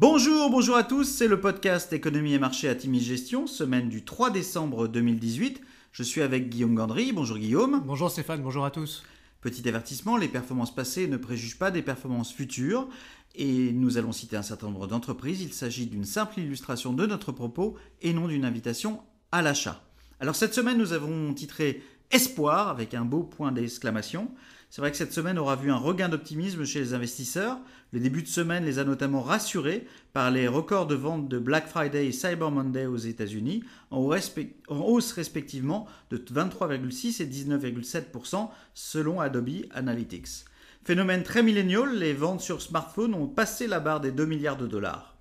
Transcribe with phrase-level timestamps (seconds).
[0.00, 4.04] Bonjour, bonjour à tous, c'est le podcast Économie et marché à Timis Gestion, semaine du
[4.04, 5.60] 3 décembre 2018.
[5.90, 7.10] Je suis avec Guillaume Gandry.
[7.10, 7.82] Bonjour Guillaume.
[7.84, 9.02] Bonjour Stéphane, bonjour à tous.
[9.40, 12.88] Petit avertissement, les performances passées ne préjugent pas des performances futures
[13.34, 15.42] et nous allons citer un certain nombre d'entreprises.
[15.42, 19.00] Il s'agit d'une simple illustration de notre propos et non d'une invitation
[19.32, 19.82] à l'achat.
[20.20, 24.30] Alors cette semaine, nous avons titré Espoir avec un beau point d'exclamation.
[24.70, 27.58] C'est vrai que cette semaine aura vu un regain d'optimisme chez les investisseurs.
[27.92, 31.68] Le début de semaine les a notamment rassurés par les records de vente de Black
[31.68, 39.66] Friday et Cyber Monday aux États-Unis, en hausse respectivement de 23,6 et 19,7% selon Adobe
[39.72, 40.44] Analytics.
[40.84, 44.66] Phénomène très millénial, les ventes sur smartphone ont passé la barre des 2 milliards de
[44.66, 45.17] dollars.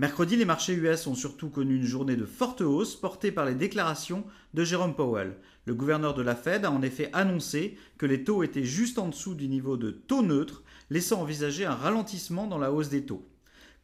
[0.00, 3.54] Mercredi, les marchés US ont surtout connu une journée de forte hausse portée par les
[3.54, 5.36] déclarations de Jérôme Powell.
[5.66, 9.06] Le gouverneur de la Fed a en effet annoncé que les taux étaient juste en
[9.06, 13.24] dessous du niveau de taux neutre, laissant envisager un ralentissement dans la hausse des taux.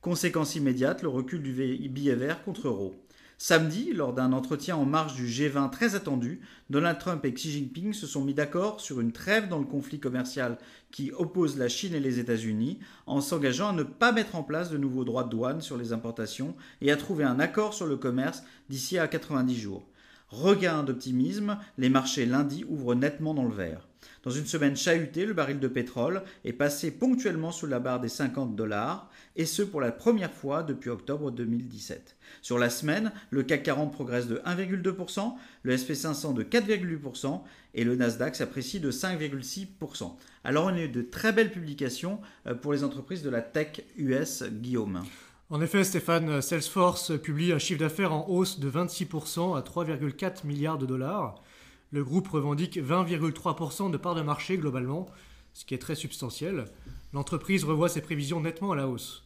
[0.01, 1.53] Conséquence immédiate, le recul du
[1.89, 2.97] billet vert contre euro.
[3.43, 7.95] Samedi, lors d'un entretien en marge du G20 très attendu, Donald Trump et Xi Jinping
[7.95, 10.59] se sont mis d'accord sur une trêve dans le conflit commercial
[10.91, 14.69] qui oppose la Chine et les États-Unis, en s'engageant à ne pas mettre en place
[14.69, 17.97] de nouveaux droits de douane sur les importations et à trouver un accord sur le
[17.97, 19.87] commerce d'ici à 90 jours.
[20.31, 23.89] Regain d'optimisme, les marchés lundi ouvrent nettement dans le vert.
[24.23, 28.09] Dans une semaine chahutée, le baril de pétrole est passé ponctuellement sous la barre des
[28.09, 32.17] 50 dollars, et ce pour la première fois depuis octobre 2017.
[32.43, 37.41] Sur la semaine, le CAC 40 progresse de 1,2%, le SP500 de 4,8%
[37.75, 40.13] et le Nasdaq s'apprécie de 5,6%.
[40.45, 43.83] Alors on a eu de très belles publications euh, pour les entreprises de la tech
[43.97, 45.03] US, Guillaume.
[45.53, 50.79] En effet, Stéphane, Salesforce publie un chiffre d'affaires en hausse de 26% à 3,4 milliards
[50.79, 51.43] de dollars.
[51.91, 55.07] Le groupe revendique 20,3% de part de marché globalement,
[55.53, 56.67] ce qui est très substantiel.
[57.13, 59.25] L'entreprise revoit ses prévisions nettement à la hausse.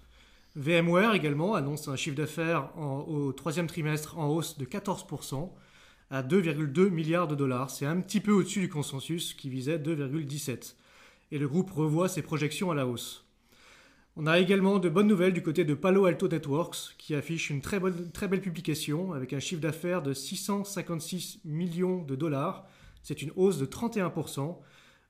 [0.56, 5.50] VMware également annonce un chiffre d'affaires au troisième trimestre en hausse de 14%
[6.11, 7.69] à 2,2 milliards de dollars.
[7.69, 10.76] C'est un petit peu au-dessus du consensus qui visait 2,17.
[11.32, 13.25] Et le groupe revoit ses projections à la hausse.
[14.16, 17.60] On a également de bonnes nouvelles du côté de Palo Alto Networks qui affiche une
[17.60, 22.64] très, belle publication avec un chiffre d'affaires de 656 millions de dollars.
[23.02, 24.56] C'est une hausse de 31%.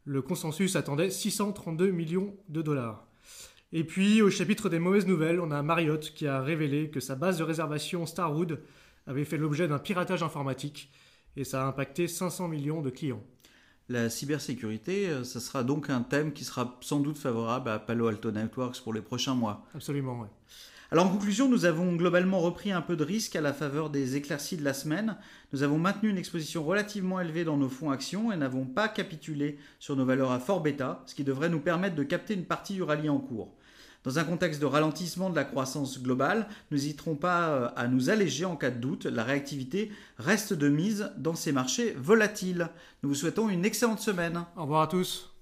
[0.07, 3.07] Le consensus attendait 632 millions de dollars.
[3.73, 7.15] Et puis au chapitre des mauvaises nouvelles, on a Marriott qui a révélé que sa
[7.15, 8.63] base de réservation Starwood
[9.07, 10.91] avait fait l'objet d'un piratage informatique
[11.37, 13.23] et ça a impacté 500 millions de clients.
[13.91, 18.07] La cybersécurité, euh, ça sera donc un thème qui sera sans doute favorable à Palo
[18.07, 19.67] Alto Networks pour les prochains mois.
[19.75, 20.29] Absolument, oui.
[20.91, 24.17] Alors en conclusion, nous avons globalement repris un peu de risque à la faveur des
[24.17, 25.17] éclaircies de la semaine.
[25.53, 29.59] Nous avons maintenu une exposition relativement élevée dans nos fonds actions et n'avons pas capitulé
[29.81, 32.75] sur nos valeurs à fort bêta, ce qui devrait nous permettre de capter une partie
[32.75, 33.55] du rallye en cours.
[34.05, 38.45] Dans un contexte de ralentissement de la croissance globale, n'hésiterons pas euh, à nous alléger
[38.45, 39.07] en cas de doute.
[39.07, 42.69] La réactivité reste de mise dans ces marchés volatiles.
[43.03, 44.45] Nous vous souhaitons une excellente semaine.
[44.57, 45.34] Au revoir à tous.